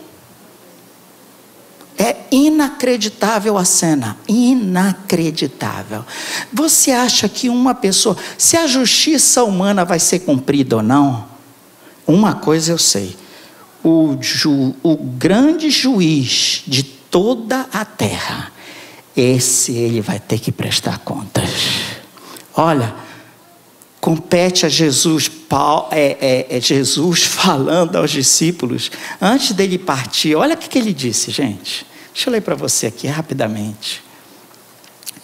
[2.02, 6.02] É inacreditável a cena, inacreditável.
[6.50, 11.28] Você acha que uma pessoa, se a justiça humana vai ser cumprida ou não?
[12.06, 13.14] Uma coisa eu sei:
[13.84, 18.50] o, ju, o grande juiz de toda a terra,
[19.14, 21.50] esse ele vai ter que prestar contas.
[22.56, 22.94] Olha,
[24.00, 30.54] compete a Jesus, Paulo, é, é, é, Jesus falando aos discípulos, antes dele partir, olha
[30.54, 31.89] o que, que ele disse, gente.
[32.12, 34.02] Deixa eu ler para você aqui rapidamente.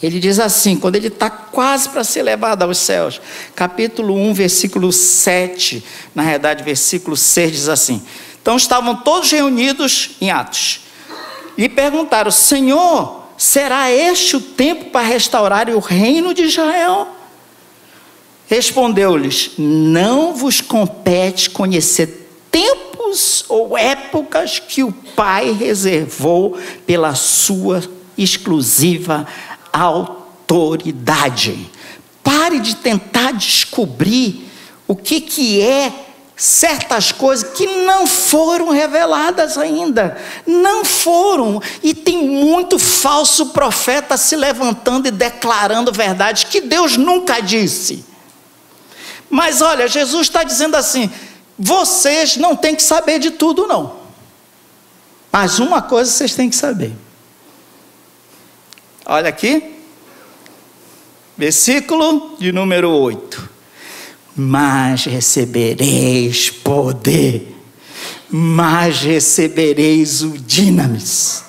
[0.03, 3.21] Ele diz assim, quando ele está quase para ser levado aos céus,
[3.55, 5.83] capítulo 1, versículo 7,
[6.15, 8.03] na realidade, versículo 6 diz assim:
[8.43, 10.81] Então estavam todos reunidos em Atos,
[11.57, 17.09] e perguntaram: Senhor, será este o tempo para restaurar o reino de Israel?
[18.49, 22.27] Respondeu-lhes: Não vos compete conhecer
[23.07, 27.83] tempos ou épocas que o Pai reservou pela sua
[28.19, 29.27] exclusiva
[29.73, 31.71] autoridade.
[32.23, 34.51] Pare de tentar descobrir
[34.89, 35.93] o que, que é
[36.37, 40.17] certas coisas que não foram reveladas ainda.
[40.47, 41.63] Não foram.
[41.83, 48.05] E tem muito falso profeta se levantando e declarando verdades que Deus nunca disse.
[49.31, 51.11] Mas olha, Jesus está dizendo assim:
[51.59, 53.97] vocês não têm que saber de tudo, não.
[55.33, 56.93] Mas uma coisa vocês têm que saber.
[59.05, 59.75] Olha aqui,
[61.37, 63.51] versículo de número 8.
[64.35, 67.57] Mas recebereis poder,
[68.31, 71.46] mas recebereis o dinamis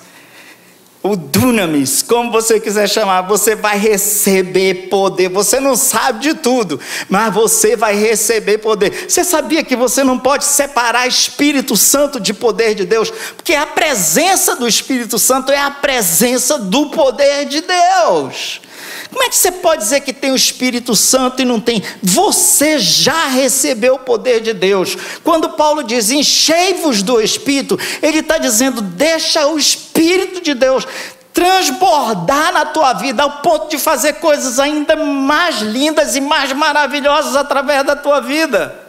[1.11, 5.29] o dunamis, como você quiser chamar, você vai receber poder.
[5.29, 9.07] Você não sabe de tudo, mas você vai receber poder.
[9.07, 13.11] Você sabia que você não pode separar Espírito Santo de poder de Deus?
[13.35, 18.61] Porque a presença do Espírito Santo é a presença do poder de Deus.
[19.09, 21.81] Como é que você pode dizer que tem o Espírito Santo e não tem?
[22.03, 24.97] Você já recebeu o poder de Deus.
[25.23, 30.85] Quando Paulo diz enchei-vos do Espírito, ele está dizendo deixa o Espírito de Deus
[31.33, 37.35] transbordar na tua vida ao ponto de fazer coisas ainda mais lindas e mais maravilhosas
[37.35, 38.87] através da tua vida.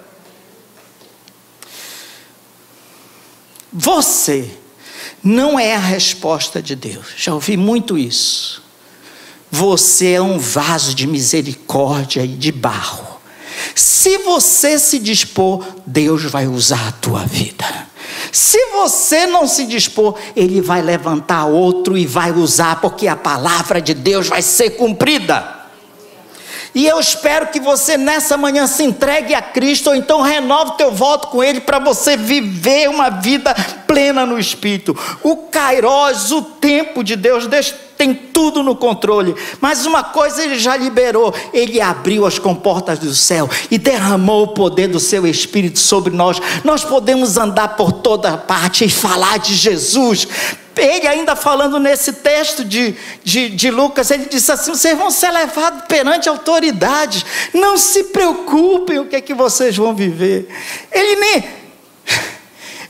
[3.70, 4.50] Você
[5.22, 7.09] não é a resposta de Deus.
[7.16, 8.67] Já ouvi muito isso.
[9.50, 13.18] Você é um vaso de misericórdia e de barro.
[13.74, 17.88] Se você se dispor, Deus vai usar a tua vida.
[18.30, 23.80] Se você não se dispor, Ele vai levantar outro e vai usar, porque a palavra
[23.80, 25.56] de Deus vai ser cumprida.
[26.74, 30.92] E eu espero que você nessa manhã se entregue a Cristo, ou então renove teu
[30.92, 33.54] voto com Ele para você viver uma vida
[33.87, 34.96] plena no Espírito.
[35.22, 39.34] O Kairos, o tempo de Deus, Deus tem tudo no controle.
[39.61, 44.54] Mas uma coisa Ele já liberou: Ele abriu as comportas do céu e derramou o
[44.54, 46.40] poder do Seu Espírito sobre nós.
[46.64, 50.28] Nós podemos andar por toda parte e falar de Jesus
[50.80, 55.32] ele ainda falando nesse texto de, de, de, Lucas, ele disse assim: vocês vão ser
[55.32, 60.48] levados perante autoridades, não se preocupem o que é que vocês vão viver.
[60.92, 61.44] Ele nem.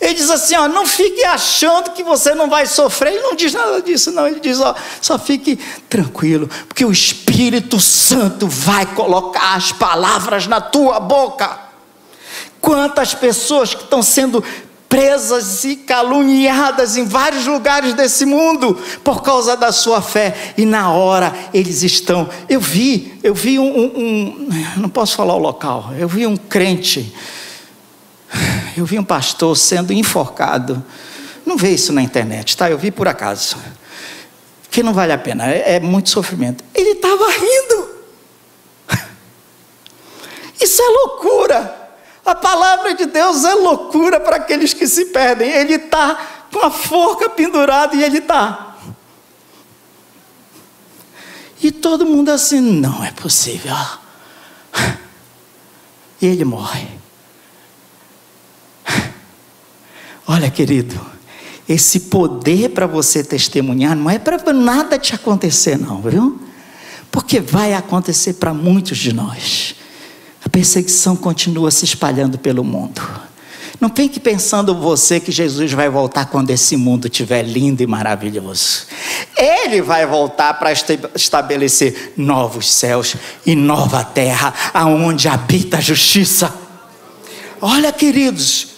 [0.01, 3.15] Ele diz assim: ó, não fique achando que você não vai sofrer.
[3.15, 4.27] Ele não diz nada disso, não.
[4.27, 5.59] Ele diz: ó, só fique
[5.89, 11.69] tranquilo, porque o Espírito Santo vai colocar as palavras na tua boca.
[12.61, 14.43] Quantas pessoas que estão sendo
[14.89, 20.91] presas e caluniadas em vários lugares desse mundo por causa da sua fé, e na
[20.91, 22.29] hora eles estão.
[22.49, 26.37] Eu vi, eu vi um, um, um, não posso falar o local, eu vi um
[26.37, 27.15] crente,
[28.79, 30.85] eu vi um pastor sendo enforcado.
[31.45, 32.71] Não vê isso na internet, tá?
[32.71, 33.57] Eu vi por acaso.
[34.71, 36.63] Que não vale a pena, é, é muito sofrimento.
[36.75, 37.89] Ele estava rindo.
[40.61, 41.91] Isso é loucura.
[42.25, 45.51] A palavra de Deus é loucura para aqueles que se perdem.
[45.51, 48.77] Ele está com a forca pendurada e ele está.
[51.63, 53.75] E todo mundo assim, não é possível.
[56.21, 56.98] E ele morre.
[60.31, 61.01] Olha, querido,
[61.67, 66.39] esse poder para você testemunhar não é para nada te acontecer, não, viu?
[67.11, 69.75] Porque vai acontecer para muitos de nós.
[70.45, 73.01] A perseguição continua se espalhando pelo mundo.
[73.81, 78.87] Não fique pensando você que Jesus vai voltar quando esse mundo estiver lindo e maravilhoso.
[79.35, 80.73] Ele vai voltar para
[81.15, 86.53] estabelecer novos céus e nova terra, aonde habita a justiça.
[87.61, 88.78] Olha, queridos,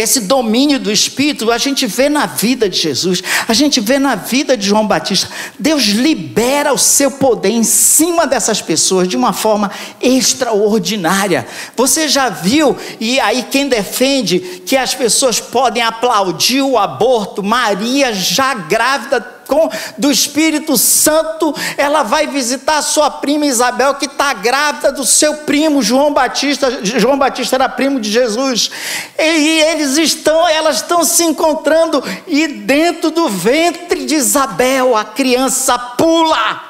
[0.00, 4.14] esse domínio do Espírito a gente vê na vida de Jesus, a gente vê na
[4.14, 5.28] vida de João Batista.
[5.58, 9.70] Deus libera o seu poder em cima dessas pessoas de uma forma
[10.00, 11.46] extraordinária.
[11.76, 18.12] Você já viu, e aí quem defende que as pessoas podem aplaudir o aborto, Maria
[18.12, 24.92] já grávida com do Espírito Santo, ela vai visitar sua prima Isabel, que está grávida
[24.92, 26.78] do seu primo João Batista.
[26.84, 28.70] João Batista era primo de Jesus.
[29.18, 35.76] E eles estão, elas estão se encontrando, e dentro do ventre de Isabel, a criança
[35.76, 36.62] pula.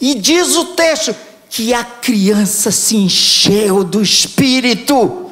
[0.00, 1.14] E diz o texto
[1.50, 5.27] que a criança se encheu do Espírito.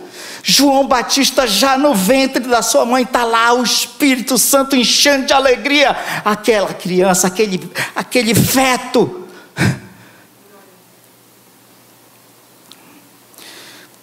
[0.49, 5.33] João Batista, já no ventre da sua mãe, está lá o Espírito Santo enchendo de
[5.33, 5.91] alegria
[6.25, 9.27] aquela criança, aquele, aquele feto.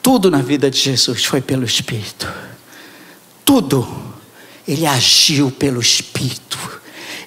[0.02, 2.30] Tudo na vida de Jesus foi pelo Espírito.
[3.46, 3.88] Tudo.
[4.68, 6.60] Ele agiu pelo Espírito.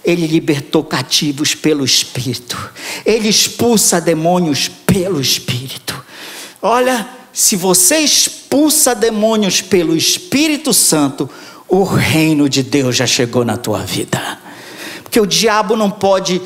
[0.05, 2.71] Ele libertou cativos pelo Espírito.
[3.03, 6.05] Ele expulsa demônios pelo Espírito.
[6.61, 11.29] Olha, se você expulsa demônios pelo Espírito Santo,
[11.69, 14.39] o reino de Deus já chegou na tua vida.
[15.03, 16.41] Porque o diabo não pode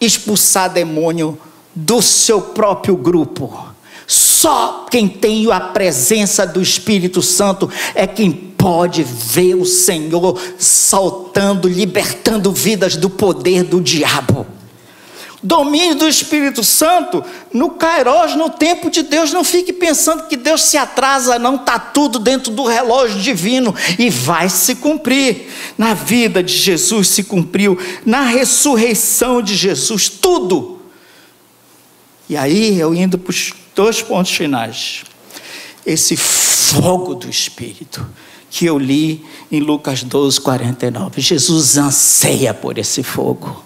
[0.00, 1.38] expulsar demônio
[1.72, 3.56] do seu próprio grupo.
[4.04, 11.68] Só quem tem a presença do Espírito Santo é quem pode ver o Senhor saltando,
[11.68, 14.44] libertando vidas do poder do diabo
[15.42, 19.32] domínio do Espírito Santo no Kairos, no tempo de Deus.
[19.32, 24.08] Não fique pensando que Deus se atrasa, não, está tudo dentro do relógio divino e
[24.08, 25.50] vai se cumprir.
[25.76, 30.80] Na vida de Jesus se cumpriu, na ressurreição de Jesus, tudo.
[32.28, 35.02] E aí eu indo para os dois pontos finais.
[35.84, 38.06] Esse fogo do Espírito
[38.48, 41.20] que eu li em Lucas 12, 49.
[41.20, 43.64] Jesus anseia por esse fogo.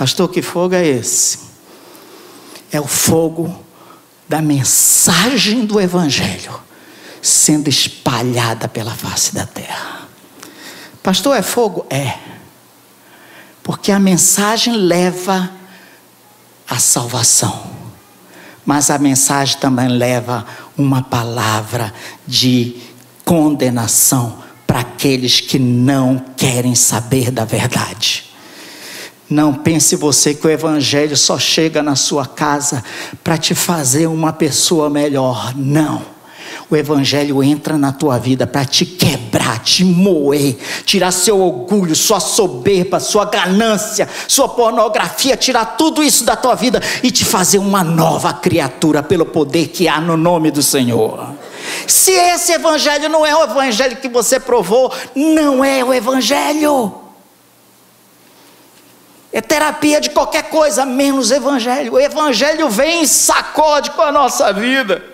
[0.00, 1.38] Pastor, que fogo é esse?
[2.72, 3.54] É o fogo
[4.26, 6.58] da mensagem do Evangelho
[7.20, 10.08] sendo espalhada pela face da terra.
[11.02, 11.84] Pastor, é fogo?
[11.90, 12.14] É.
[13.62, 15.50] Porque a mensagem leva
[16.66, 17.70] a salvação.
[18.64, 20.46] Mas a mensagem também leva
[20.78, 21.92] uma palavra
[22.26, 22.74] de
[23.22, 28.29] condenação para aqueles que não querem saber da verdade.
[29.30, 32.82] Não pense você que o Evangelho só chega na sua casa
[33.22, 35.54] para te fazer uma pessoa melhor.
[35.54, 36.02] Não.
[36.68, 42.18] O Evangelho entra na tua vida para te quebrar, te moer, tirar seu orgulho, sua
[42.18, 47.84] soberba, sua ganância, sua pornografia, tirar tudo isso da tua vida e te fazer uma
[47.84, 51.34] nova criatura pelo poder que há no nome do Senhor.
[51.86, 57.09] Se esse Evangelho não é o Evangelho que você provou, não é o Evangelho.
[59.32, 61.94] É terapia de qualquer coisa, menos evangelho.
[61.94, 65.04] O evangelho vem e sacode com a nossa vida.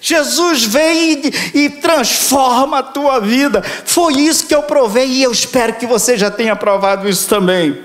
[0.00, 3.62] Jesus vem e, e, transforma a tua vida.
[3.62, 7.84] Foi isso que eu provei e eu espero que você já tenha provado isso também.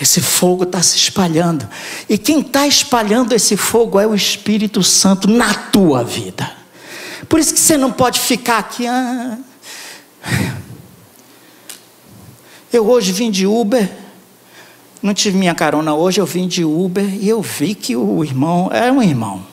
[0.00, 1.68] Esse fogo está se espalhando.
[2.08, 6.50] E quem está espalhando esse fogo é o Espírito Santo na tua vida.
[7.28, 8.86] Por isso que você não pode ficar aqui.
[8.86, 9.38] Ah,
[12.76, 13.90] eu hoje vim de Uber,
[15.02, 18.70] não tive minha carona hoje, eu vim de Uber e eu vi que o irmão,
[18.72, 19.44] era um irmão,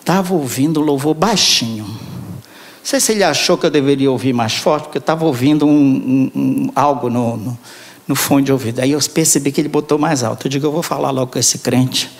[0.00, 1.84] estava ouvindo louvor baixinho.
[1.84, 5.66] Não sei se ele achou que eu deveria ouvir mais forte, porque eu estava ouvindo
[5.66, 7.58] um, um, um, algo no, no,
[8.06, 8.80] no fone de ouvido.
[8.80, 10.46] Aí eu percebi que ele botou mais alto.
[10.46, 12.10] Eu digo, eu vou falar logo com esse crente.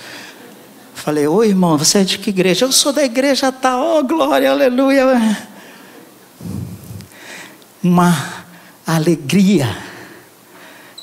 [0.94, 2.66] Falei, ô irmão, você é de que igreja?
[2.66, 5.38] Eu sou da igreja tal, oh glória, aleluia.
[7.82, 8.47] Uma
[8.88, 9.76] a alegria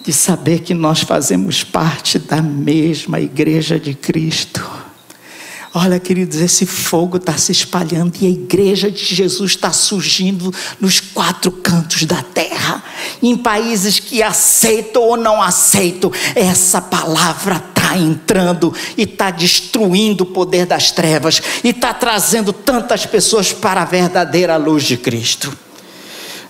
[0.01, 4.67] de saber que nós fazemos parte da mesma igreja de Cristo.
[5.71, 10.99] Olha, queridos, esse fogo está se espalhando e a igreja de Jesus está surgindo nos
[10.99, 12.83] quatro cantos da terra,
[13.21, 20.27] em países que aceitam ou não aceitam, essa palavra está entrando e está destruindo o
[20.27, 25.64] poder das trevas e está trazendo tantas pessoas para a verdadeira luz de Cristo.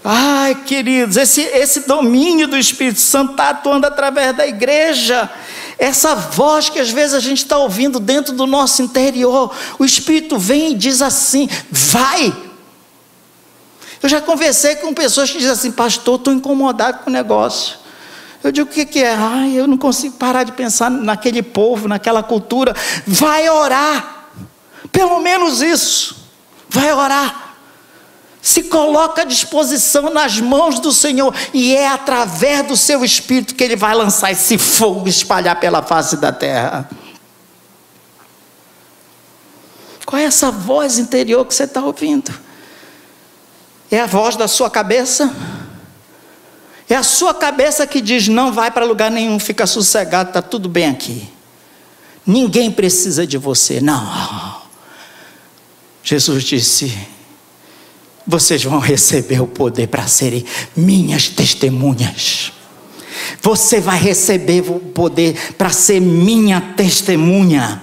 [0.08, 5.28] Ai, queridos, esse, esse domínio do Espírito Santo está atuando através da igreja.
[5.80, 10.38] Essa voz que às vezes a gente está ouvindo dentro do nosso interior, o Espírito
[10.38, 12.32] vem e diz assim: vai.
[14.00, 17.80] Eu já conversei com pessoas que dizem assim, pastor, estou incomodado com o negócio.
[18.44, 19.16] Eu digo, o que, que é?
[19.16, 22.76] Ai, eu não consigo parar de pensar naquele povo, naquela cultura.
[23.08, 24.28] Vai orar.
[24.92, 26.16] Pelo menos isso.
[26.70, 27.45] Vai orar
[28.46, 33.64] se coloca à disposição nas mãos do Senhor, e é através do seu espírito que
[33.64, 36.88] ele vai lançar esse fogo espalhar pela face da terra.
[40.06, 42.32] Qual é essa voz interior que você está ouvindo?
[43.90, 45.36] É a voz da sua cabeça?
[46.88, 50.70] É a sua cabeça que diz: não vai para lugar nenhum, fica sossegado, está tudo
[50.70, 51.28] bem aqui.
[52.24, 53.82] Ninguém precisa de você.
[53.82, 54.62] Não.
[56.04, 57.15] Jesus disse:
[58.26, 60.46] vocês vão receber o poder para serem
[60.76, 62.52] minhas testemunhas.
[63.42, 67.82] Você vai receber o poder para ser minha testemunha.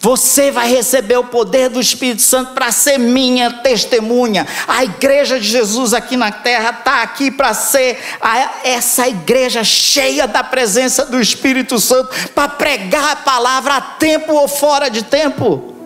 [0.00, 4.46] Você vai receber o poder do Espírito Santo para ser minha testemunha.
[4.66, 10.26] A igreja de Jesus aqui na terra está aqui para ser a, essa igreja cheia
[10.26, 15.77] da presença do Espírito Santo, para pregar a palavra a tempo ou fora de tempo.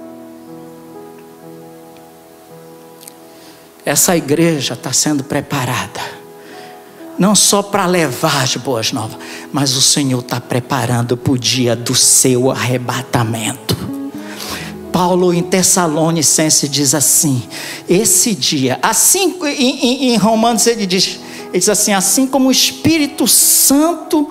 [3.84, 6.00] Essa igreja está sendo preparada,
[7.18, 9.18] não só para levar as boas novas,
[9.52, 13.76] mas o Senhor está preparando para o dia do seu arrebatamento.
[14.92, 17.42] Paulo em Tessalonicense diz assim:
[17.88, 21.18] esse dia, assim em, em, em Romanos ele diz,
[21.48, 24.28] ele diz assim: assim como o Espírito Santo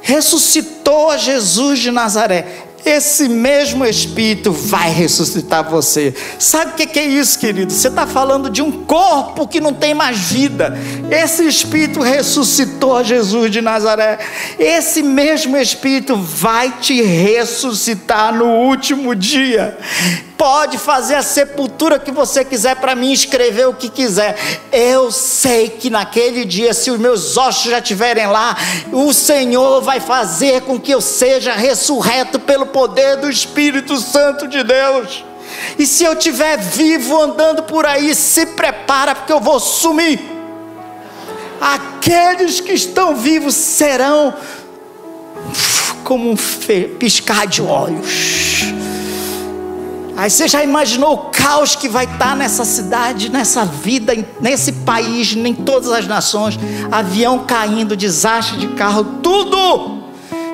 [0.00, 6.14] ressuscitou a Jesus de Nazaré, esse mesmo Espírito vai ressuscitar você.
[6.38, 7.72] Sabe o que é isso, querido?
[7.72, 10.78] Você está falando de um corpo que não tem mais vida.
[11.10, 14.18] Esse Espírito ressuscitou Jesus de Nazaré.
[14.58, 19.78] Esse mesmo Espírito vai te ressuscitar no último dia
[20.36, 24.36] pode fazer a sepultura que você quiser para mim, escrever o que quiser.
[24.72, 28.56] Eu sei que naquele dia, se os meus ossos já estiverem lá,
[28.92, 34.62] o Senhor vai fazer com que eu seja ressurreto pelo poder do Espírito Santo de
[34.62, 35.24] Deus.
[35.78, 40.20] E se eu estiver vivo andando por aí, se prepara, porque eu vou sumir.
[41.60, 44.34] Aqueles que estão vivos serão
[46.02, 46.36] como um
[46.98, 48.74] piscar de olhos
[50.16, 55.34] Aí você já imaginou o caos que vai estar nessa cidade, nessa vida, nesse país,
[55.34, 56.58] em todas as nações?
[56.90, 60.04] Avião caindo, desastre de carro, tudo.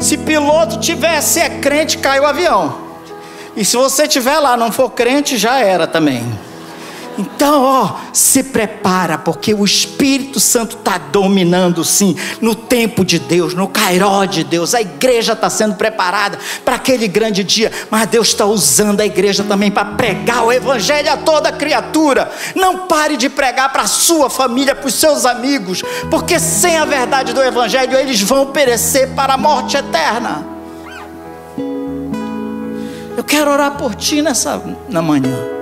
[0.01, 2.75] Se piloto tivesse é crente, cai o avião.
[3.55, 6.25] E se você tiver lá, não for crente, já era também.
[7.19, 13.55] Então, ó, se prepara, porque o Espírito Santo está dominando, sim, no tempo de Deus,
[13.55, 14.75] no cairó de Deus.
[14.75, 19.45] A igreja está sendo preparada para aquele grande dia, mas Deus está usando a igreja
[19.45, 22.31] também para pregar o Evangelho a toda criatura.
[22.55, 26.85] Não pare de pregar para a sua família, para os seus amigos, porque sem a
[26.85, 30.47] verdade do Evangelho eles vão perecer para a morte eterna.
[33.17, 35.60] Eu quero orar por ti nessa na manhã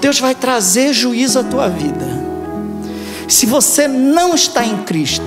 [0.00, 2.06] Deus vai trazer juízo à tua vida.
[3.28, 5.24] Se você não está em Cristo,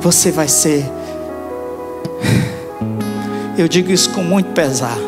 [0.00, 0.84] você vai ser.
[3.56, 4.98] Eu digo isso com muito pesar.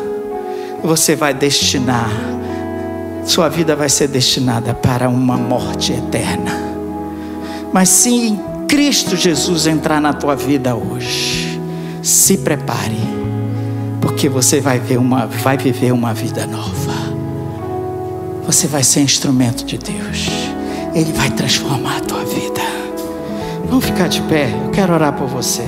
[0.83, 2.09] Você vai destinar,
[3.25, 6.51] sua vida vai ser destinada para uma morte eterna.
[7.71, 11.61] Mas se em Cristo Jesus entrar na tua vida hoje,
[12.01, 12.97] se prepare,
[14.01, 17.08] porque você vai, ver uma, vai viver uma vida nova
[18.51, 20.27] você vai ser instrumento de Deus.
[20.95, 22.61] Ele vai transformar a tua vida.
[23.67, 24.51] Vamos ficar de pé.
[24.65, 25.61] Eu quero orar por você.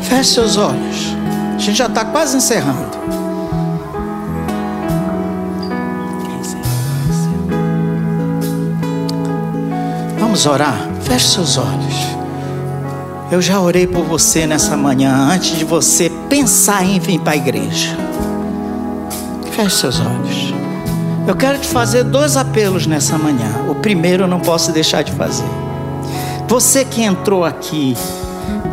[0.00, 1.14] Feche seus olhos.
[1.54, 2.98] A gente já está quase encerrando.
[10.18, 10.88] Vamos orar.
[11.02, 12.09] Feche seus olhos.
[13.30, 17.36] Eu já orei por você nessa manhã, antes de você pensar em vir para a
[17.36, 17.96] igreja.
[19.52, 20.52] Feche seus olhos.
[21.28, 23.66] Eu quero te fazer dois apelos nessa manhã.
[23.68, 25.46] O primeiro eu não posso deixar de fazer.
[26.48, 27.96] Você que entrou aqui,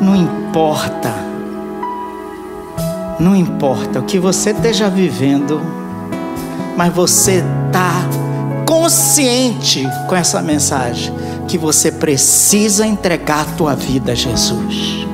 [0.01, 1.13] não importa,
[3.19, 5.61] não importa o que você esteja vivendo,
[6.75, 7.93] mas você está
[8.65, 11.13] consciente com essa mensagem
[11.47, 15.07] que você precisa entregar a tua vida a Jesus.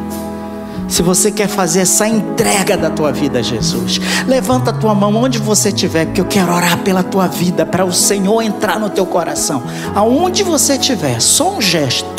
[0.93, 5.15] Se você quer fazer essa entrega da tua vida a Jesus, levanta a tua mão
[5.15, 8.91] onde você estiver, porque eu quero orar pela tua vida, para o Senhor entrar no
[8.91, 9.63] teu coração.
[9.95, 12.12] Aonde você estiver, só um gesto.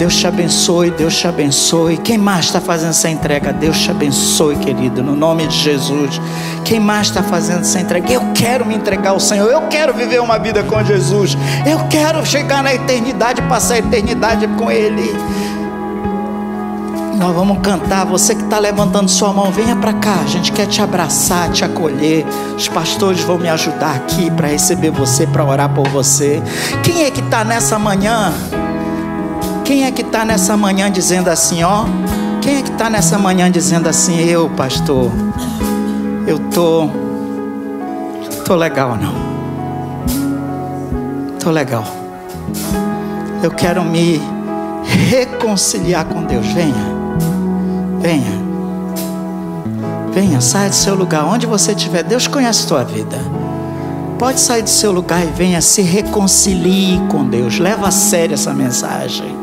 [0.00, 1.98] Deus te abençoe, Deus te abençoe.
[1.98, 3.52] Quem mais está fazendo essa entrega?
[3.52, 6.18] Deus te abençoe, querido, no nome de Jesus.
[6.64, 8.10] Quem mais está fazendo essa entrega?
[8.10, 11.36] Eu quero me entregar ao Senhor, eu quero viver uma vida com Jesus,
[11.66, 15.14] eu quero chegar na eternidade, passar a eternidade com Ele.
[17.18, 18.06] Nós vamos cantar.
[18.06, 20.20] Você que está levantando sua mão, venha para cá.
[20.24, 22.24] A gente quer te abraçar, te acolher.
[22.56, 26.42] Os pastores vão me ajudar aqui para receber você, para orar por você.
[26.82, 28.32] Quem é que está nessa manhã?
[29.70, 31.84] Quem é que está nessa manhã dizendo assim, ó?
[32.42, 35.12] Quem é que está nessa manhã dizendo assim, eu, pastor,
[36.26, 36.90] eu tô,
[38.44, 39.14] tô legal não?
[41.38, 41.84] Tô legal.
[43.44, 44.20] Eu quero me
[45.08, 46.48] reconciliar com Deus.
[46.48, 46.74] Venha.
[48.00, 48.42] Venha.
[50.12, 52.02] Venha, saia do seu lugar, onde você estiver.
[52.02, 53.18] Deus conhece a tua vida.
[54.18, 57.60] Pode sair do seu lugar e venha se reconcilie com Deus.
[57.60, 59.39] Leva a sério essa mensagem.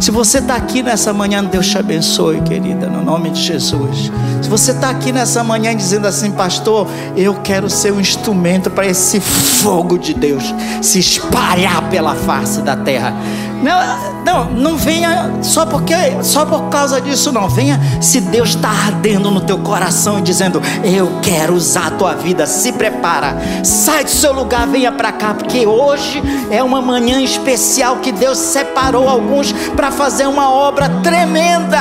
[0.00, 4.10] Se você está aqui nessa manhã, Deus te abençoe, querida, no nome de Jesus.
[4.42, 8.86] Se você está aqui nessa manhã dizendo assim, pastor, eu quero ser um instrumento para
[8.86, 13.14] esse fogo de Deus se espalhar pela face da terra.
[13.62, 17.48] Não, não, não venha só porque só por causa disso não.
[17.48, 22.14] Venha se Deus está ardendo no teu coração e dizendo: Eu quero usar a tua
[22.14, 22.46] vida.
[22.46, 27.96] Se prepara, sai do seu lugar, venha para cá, porque hoje é uma manhã especial
[27.96, 31.78] que Deus separou alguns para fazer uma obra tremenda.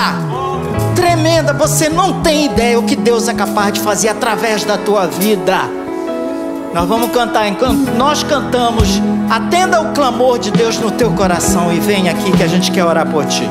[0.95, 5.07] Tremenda, você não tem ideia o que Deus é capaz de fazer através da tua
[5.07, 5.61] vida.
[6.73, 11.79] Nós vamos cantar, enquanto nós cantamos, atenda o clamor de Deus no teu coração e
[11.79, 13.49] vem aqui que a gente quer orar por ti.